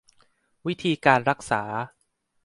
[0.67, 1.63] วิธีการรักษา